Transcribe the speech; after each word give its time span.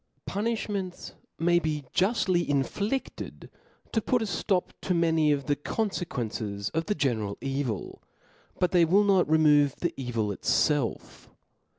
Punifliments 0.27 1.13
maybe 1.37 1.85
juftly 1.93 2.43
inflifted 2.49 3.49
to 3.91 4.01
put 4.01 4.23
a 4.23 4.25
flop 4.25 4.73
to 4.81 4.95
many 4.95 5.31
of 5.31 5.45
the 5.45 5.55
confequences 5.55 6.71
of 6.71 6.87
the 6.87 6.95
general 6.95 7.37
evil, 7.39 8.01
but 8.57 8.71
they 8.71 8.83
will 8.83 9.03
not 9.03 9.29
remove 9.29 9.75
the 9.75 9.93
evil 9.97 10.29
itfelf. 10.29 11.27